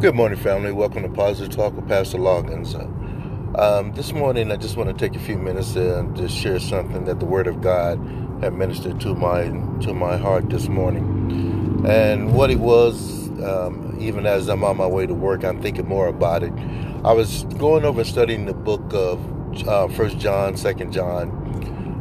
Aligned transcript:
Good 0.00 0.14
morning, 0.14 0.38
family. 0.38 0.72
Welcome 0.72 1.02
to 1.02 1.10
Positive 1.10 1.54
Talk 1.54 1.74
with 1.74 1.86
Pastor 1.86 2.16
Loggins. 2.16 2.74
Um, 3.58 3.92
this 3.92 4.14
morning, 4.14 4.50
I 4.50 4.56
just 4.56 4.78
want 4.78 4.88
to 4.88 4.96
take 4.96 5.14
a 5.14 5.22
few 5.22 5.36
minutes 5.36 5.76
and 5.76 6.16
just 6.16 6.34
share 6.34 6.58
something 6.58 7.04
that 7.04 7.20
the 7.20 7.26
Word 7.26 7.46
of 7.46 7.60
God 7.60 7.98
had 8.40 8.54
ministered 8.54 8.98
to 9.02 9.14
my 9.14 9.42
to 9.82 9.92
my 9.92 10.16
heart 10.16 10.48
this 10.48 10.68
morning. 10.68 11.84
And 11.86 12.32
what 12.32 12.50
it 12.50 12.60
was, 12.60 13.28
um, 13.42 13.98
even 14.00 14.24
as 14.24 14.48
I'm 14.48 14.64
on 14.64 14.78
my 14.78 14.86
way 14.86 15.06
to 15.06 15.12
work, 15.12 15.44
I'm 15.44 15.60
thinking 15.60 15.86
more 15.86 16.08
about 16.08 16.44
it. 16.44 16.54
I 17.04 17.12
was 17.12 17.44
going 17.58 17.84
over 17.84 18.02
studying 18.02 18.46
the 18.46 18.54
book 18.54 18.94
of 18.94 19.68
uh, 19.68 19.88
First 19.88 20.16
John, 20.16 20.56
Second 20.56 20.94
John, 20.94 21.28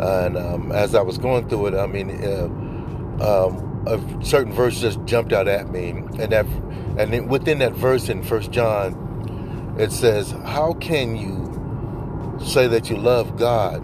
and 0.00 0.38
um, 0.38 0.72
as 0.72 0.94
I 0.94 1.02
was 1.02 1.18
going 1.18 1.46
through 1.50 1.66
it, 1.66 1.74
I 1.74 1.86
mean. 1.86 2.24
Uh, 2.24 2.48
um, 3.22 3.71
a 3.86 4.00
certain 4.24 4.52
verse 4.52 4.80
just 4.80 5.04
jumped 5.04 5.32
out 5.32 5.48
at 5.48 5.70
me, 5.70 5.90
and 5.90 6.32
that, 6.32 6.46
and 6.98 7.12
then 7.12 7.28
within 7.28 7.58
that 7.58 7.72
verse 7.72 8.08
in 8.08 8.22
First 8.22 8.50
John, 8.50 9.74
it 9.78 9.92
says, 9.92 10.32
"How 10.44 10.74
can 10.74 11.16
you 11.16 12.38
say 12.44 12.66
that 12.68 12.90
you 12.90 12.96
love 12.96 13.36
God 13.36 13.82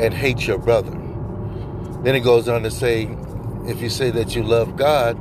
and 0.00 0.14
hate 0.14 0.46
your 0.46 0.58
brother?" 0.58 0.96
Then 2.02 2.14
it 2.14 2.20
goes 2.20 2.48
on 2.48 2.62
to 2.62 2.70
say, 2.70 3.08
"If 3.66 3.82
you 3.82 3.90
say 3.90 4.10
that 4.10 4.34
you 4.34 4.42
love 4.42 4.76
God, 4.76 5.18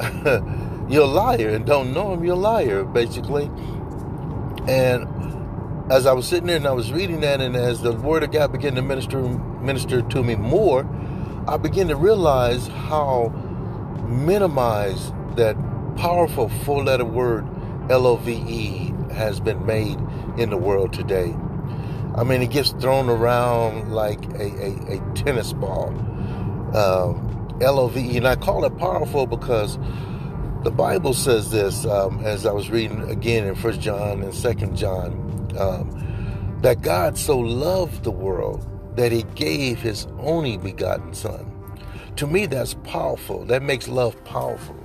you're 0.88 1.04
a 1.04 1.06
liar 1.06 1.50
and 1.50 1.64
don't 1.64 1.92
know 1.92 2.14
Him. 2.14 2.24
You're 2.24 2.34
a 2.34 2.38
liar, 2.38 2.84
basically." 2.84 3.50
And 4.66 5.06
as 5.90 6.06
I 6.06 6.12
was 6.12 6.26
sitting 6.26 6.46
there 6.46 6.56
and 6.56 6.66
I 6.66 6.72
was 6.72 6.92
reading 6.92 7.20
that, 7.20 7.40
and 7.40 7.54
as 7.56 7.82
the 7.82 7.92
Word 7.92 8.22
of 8.22 8.32
God 8.32 8.52
began 8.52 8.74
to 8.74 8.82
minister 8.82 9.20
minister 9.20 10.02
to 10.02 10.22
me 10.22 10.34
more 10.34 10.84
I 11.48 11.56
begin 11.56 11.88
to 11.88 11.96
realize 11.96 12.68
how 12.68 13.28
minimized 14.06 15.12
that 15.36 15.56
powerful 15.96 16.48
four 16.48 16.84
letter 16.84 17.04
word 17.04 17.46
L 17.90 18.06
O 18.06 18.16
V 18.16 18.32
E 18.32 18.94
has 19.12 19.40
been 19.40 19.64
made 19.66 19.98
in 20.38 20.50
the 20.50 20.56
world 20.56 20.92
today. 20.92 21.34
I 22.14 22.24
mean, 22.24 22.42
it 22.42 22.50
gets 22.50 22.70
thrown 22.72 23.08
around 23.08 23.92
like 23.92 24.24
a, 24.34 24.42
a, 24.42 24.98
a 24.98 25.14
tennis 25.14 25.52
ball. 25.52 25.88
Um, 26.76 27.58
L 27.60 27.78
O 27.78 27.88
V 27.88 28.00
E. 28.00 28.16
And 28.16 28.28
I 28.28 28.36
call 28.36 28.64
it 28.64 28.76
powerful 28.78 29.26
because 29.26 29.78
the 30.62 30.70
Bible 30.70 31.14
says 31.14 31.50
this, 31.50 31.86
um, 31.86 32.20
as 32.24 32.46
I 32.46 32.52
was 32.52 32.70
reading 32.70 33.08
again 33.08 33.46
in 33.46 33.54
First 33.54 33.80
John 33.80 34.22
and 34.22 34.34
Second 34.34 34.76
John, 34.76 35.48
um, 35.58 36.58
that 36.62 36.82
God 36.82 37.16
so 37.16 37.38
loved 37.38 38.04
the 38.04 38.10
world 38.10 38.66
that 38.96 39.12
he 39.12 39.22
gave 39.34 39.80
his 39.80 40.06
only 40.18 40.56
begotten 40.56 41.14
son. 41.14 41.46
To 42.16 42.26
me, 42.26 42.46
that's 42.46 42.74
powerful. 42.74 43.44
That 43.44 43.62
makes 43.62 43.88
love 43.88 44.22
powerful. 44.24 44.76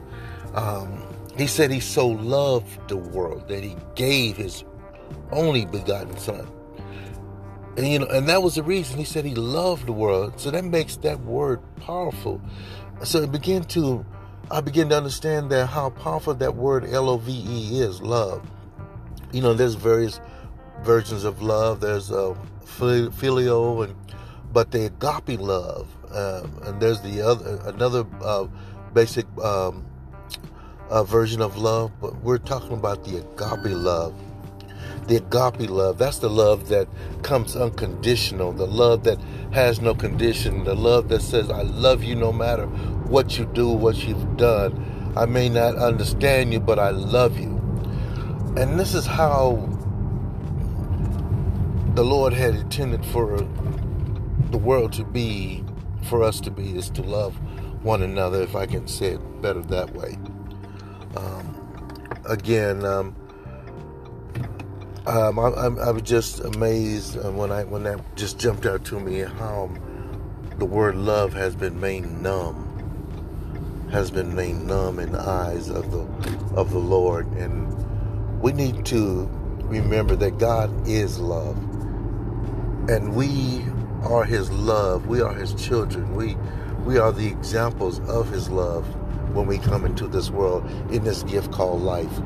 Um, 0.53 1.03
he 1.37 1.47
said 1.47 1.71
he 1.71 1.79
so 1.79 2.07
loved 2.07 2.87
the 2.87 2.97
world 2.97 3.47
that 3.49 3.63
he 3.63 3.75
gave 3.95 4.37
his 4.37 4.63
only 5.31 5.65
begotten 5.65 6.17
son. 6.17 6.47
And 7.77 7.87
you 7.87 7.99
know, 7.99 8.07
and 8.07 8.29
that 8.29 8.41
was 8.41 8.55
the 8.55 8.63
reason 8.63 8.97
he 8.97 9.03
said 9.03 9.25
he 9.25 9.35
loved 9.35 9.85
the 9.85 9.91
world. 9.91 10.39
So 10.39 10.49
that 10.51 10.63
makes 10.63 10.95
that 10.97 11.19
word 11.21 11.59
powerful. 11.81 12.39
So 13.03 13.21
it 13.21 13.31
began 13.31 13.65
to 13.65 14.05
I 14.49 14.61
began 14.61 14.89
to 14.89 14.97
understand 14.97 15.49
that 15.49 15.67
how 15.67 15.89
powerful 15.89 16.35
that 16.35 16.55
word 16.55 16.85
L 16.85 17.09
O 17.09 17.17
V 17.17 17.31
E 17.31 17.81
is, 17.81 18.01
love. 18.01 18.47
You 19.31 19.41
know, 19.41 19.53
there's 19.53 19.75
various 19.75 20.21
versions 20.81 21.23
of 21.23 21.41
love. 21.41 21.79
There's 21.79 22.11
uh, 22.11 22.35
filial, 22.65 23.83
and 23.83 23.95
but 24.53 24.71
the 24.71 24.85
agape 24.85 25.39
love, 25.39 25.87
um, 26.11 26.51
and 26.63 26.81
there's 26.81 27.01
the 27.01 27.21
other 27.21 27.59
another 27.65 28.05
uh, 28.21 28.47
basic 28.93 29.25
um, 29.39 29.85
uh, 30.89 31.03
version 31.03 31.41
of 31.41 31.57
love. 31.57 31.91
But 31.99 32.15
we're 32.21 32.37
talking 32.37 32.73
about 32.73 33.03
the 33.03 33.17
agape 33.17 33.75
love. 33.75 34.13
The 35.07 35.17
agape 35.17 35.69
love, 35.69 35.99
that's 35.99 36.17
the 36.17 36.31
love 36.31 36.69
that 36.69 36.87
comes 37.21 37.55
unconditional, 37.55 38.51
the 38.51 38.65
love 38.65 39.03
that 39.03 39.19
has 39.51 39.79
no 39.79 39.93
condition, 39.93 40.63
the 40.63 40.73
love 40.73 41.09
that 41.09 41.21
says, 41.21 41.51
I 41.51 41.61
love 41.61 42.03
you 42.03 42.15
no 42.15 42.33
matter 42.33 42.65
what 42.65 43.37
you 43.37 43.45
do, 43.45 43.69
what 43.69 43.97
you've 43.97 44.35
done. 44.35 45.13
I 45.15 45.27
may 45.27 45.47
not 45.47 45.75
understand 45.75 46.53
you, 46.53 46.59
but 46.59 46.79
I 46.79 46.89
love 46.89 47.37
you. 47.39 47.55
And 48.57 48.79
this 48.79 48.95
is 48.95 49.05
how 49.05 49.74
the 51.95 52.03
Lord 52.03 52.33
had 52.33 52.55
intended 52.55 53.05
for 53.05 53.37
the 54.51 54.57
world 54.57 54.91
to 54.93 55.05
be, 55.05 55.63
for 56.03 56.23
us 56.23 56.41
to 56.41 56.51
be, 56.51 56.77
is 56.77 56.89
to 56.89 57.01
love 57.01 57.33
one 57.83 58.01
another, 58.01 58.41
if 58.41 58.53
I 58.53 58.65
can 58.65 58.85
say 58.85 59.13
it 59.13 59.41
better 59.41 59.61
that 59.61 59.93
way. 59.95 60.17
Um, 61.15 62.19
again, 62.25 62.83
um, 62.83 63.15
um, 65.07 65.39
I, 65.39 65.43
I, 65.43 65.65
I, 65.67 65.91
was 65.91 66.01
just 66.01 66.41
amazed 66.41 67.15
when 67.23 67.51
I 67.51 67.63
when 67.63 67.83
that 67.83 68.17
just 68.17 68.39
jumped 68.39 68.65
out 68.65 68.83
to 68.85 68.99
me 68.99 69.19
how 69.19 69.71
the 70.57 70.65
word 70.65 70.95
love 70.95 71.31
has 71.31 71.55
been 71.55 71.79
made 71.79 72.05
numb, 72.05 73.87
has 73.89 74.11
been 74.11 74.35
made 74.35 74.55
numb 74.55 74.99
in 74.99 75.13
the 75.13 75.21
eyes 75.21 75.69
of 75.69 75.91
the 75.91 76.01
of 76.55 76.71
the 76.71 76.79
Lord, 76.79 77.27
and 77.37 78.41
we 78.41 78.51
need 78.51 78.85
to 78.87 79.29
remember 79.63 80.17
that 80.17 80.39
God 80.39 80.87
is 80.87 81.19
love 81.19 81.55
and 82.89 83.15
we 83.15 83.65
are 84.03 84.23
his 84.23 84.51
love. 84.51 85.07
We 85.07 85.21
are 85.21 85.33
his 85.33 85.53
children. 85.55 86.15
We 86.15 86.37
we 86.85 86.99
are 86.99 87.11
the 87.11 87.27
examples 87.27 87.99
of 88.01 88.29
his 88.29 88.49
love 88.49 88.85
when 89.33 89.47
we 89.47 89.57
come 89.57 89.85
into 89.85 90.07
this 90.07 90.29
world 90.29 90.69
in 90.91 91.03
this 91.03 91.23
gift 91.23 91.51
called 91.51 91.81
life. 91.81 92.21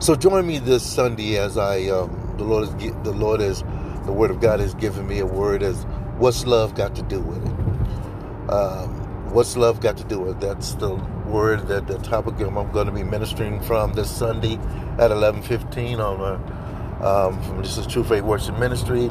So 0.00 0.14
join 0.14 0.46
me 0.46 0.58
this 0.58 0.84
sunday 0.84 1.38
as 1.38 1.56
i 1.58 1.86
um, 1.88 2.34
the 2.36 2.44
lord 2.44 2.64
is 2.64 2.74
the 3.02 3.12
lord 3.12 3.40
is 3.40 3.62
the 4.04 4.12
word 4.12 4.30
of 4.30 4.40
god 4.40 4.60
has 4.60 4.74
given 4.74 5.08
me 5.08 5.18
a 5.20 5.26
word 5.26 5.62
as 5.62 5.84
what's 6.18 6.46
love 6.46 6.74
got 6.74 6.94
to 6.96 7.02
do 7.02 7.20
with 7.20 7.44
it? 7.44 8.50
Um, 8.50 9.32
what's 9.32 9.56
love 9.56 9.80
got 9.80 9.96
to 9.96 10.04
do 10.04 10.20
with 10.20 10.36
it? 10.36 10.40
That's 10.40 10.74
the 10.74 10.94
word 11.26 11.66
that 11.68 11.86
the 11.86 11.98
topic 11.98 12.38
i'm 12.40 12.54
going 12.72 12.86
to 12.86 12.92
be 12.92 13.02
ministering 13.02 13.60
from 13.60 13.92
this 13.94 14.10
sunday 14.10 14.54
at 14.98 15.10
11.15 15.10 15.98
on 15.98 16.20
a 16.20 16.57
um, 17.00 17.40
from 17.42 17.62
This 17.62 17.78
is 17.78 17.86
True 17.86 18.04
Faith 18.04 18.24
Worship 18.24 18.58
Ministry. 18.58 19.10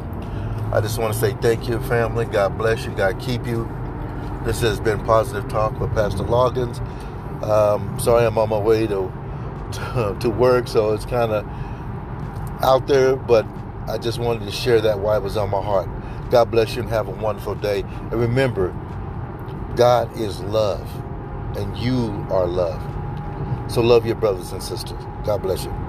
I 0.73 0.81
just 0.81 0.99
want 0.99 1.13
to 1.13 1.19
say 1.19 1.33
thank 1.41 1.67
you, 1.69 1.79
family. 1.83 2.25
God 2.25 2.57
bless 2.57 2.85
you. 2.85 2.91
God 2.91 3.19
keep 3.19 3.45
you. 3.47 3.69
This 4.43 4.61
has 4.61 4.79
been 4.79 5.03
Positive 5.05 5.49
Talk 5.49 5.79
with 5.79 5.93
Pastor 5.93 6.23
Loggins. 6.23 6.79
Um, 7.43 7.99
sorry, 7.99 8.25
I'm 8.25 8.37
on 8.37 8.49
my 8.49 8.59
way 8.59 8.87
to 8.87 9.11
to, 9.73 10.17
to 10.19 10.29
work, 10.29 10.67
so 10.67 10.93
it's 10.93 11.05
kind 11.05 11.31
of 11.31 11.45
out 12.63 12.87
there, 12.87 13.15
but 13.15 13.45
I 13.87 13.97
just 13.97 14.19
wanted 14.19 14.45
to 14.45 14.51
share 14.51 14.81
that 14.81 14.99
why 14.99 15.17
it 15.17 15.23
was 15.23 15.37
on 15.37 15.49
my 15.49 15.61
heart. 15.61 15.89
God 16.29 16.51
bless 16.51 16.75
you 16.75 16.81
and 16.81 16.89
have 16.89 17.07
a 17.07 17.11
wonderful 17.11 17.55
day. 17.55 17.81
And 17.81 18.13
remember, 18.13 18.75
God 19.75 20.17
is 20.19 20.41
love, 20.41 20.89
and 21.57 21.77
you 21.77 22.25
are 22.29 22.45
love. 22.45 22.81
So 23.71 23.81
love 23.81 24.05
your 24.05 24.15
brothers 24.15 24.51
and 24.51 24.61
sisters. 24.61 24.99
God 25.25 25.41
bless 25.41 25.65
you. 25.65 25.86